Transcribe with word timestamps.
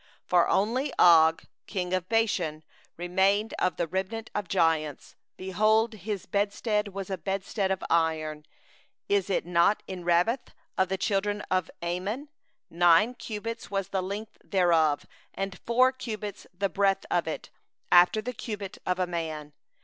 —11For 0.31 0.47
only 0.49 0.91
Og 0.97 1.43
king 1.67 1.93
of 1.93 2.09
Bashan 2.09 2.63
remained 2.97 3.53
of 3.59 3.75
the 3.77 3.85
remnant 3.87 4.31
of 4.33 4.47
the 4.47 4.57
Rephaim; 4.57 4.97
behold, 5.37 5.93
his 5.93 6.25
bedstead 6.25 6.87
was 6.87 7.11
a 7.11 7.19
bedstead 7.19 7.69
of 7.69 7.83
iron; 7.87 8.43
is 9.07 9.29
it 9.29 9.45
not 9.45 9.83
in 9.85 10.03
Rabbah 10.03 10.37
of 10.75 10.89
the 10.89 10.97
children 10.97 11.41
of 11.51 11.69
Ammon? 11.83 12.29
nine 12.71 13.13
cubits 13.13 13.69
was 13.69 13.89
the 13.89 14.01
length 14.01 14.39
thereof, 14.43 15.05
and 15.35 15.59
four 15.67 15.91
cubits 15.91 16.47
the 16.51 16.67
breadth 16.67 17.05
of 17.11 17.27
it, 17.27 17.51
after 17.91 18.23
the 18.23 18.33
cubit 18.33 18.79
of 18.87 18.97
a 18.97 19.05
3 19.05 19.11
man. 19.11 19.53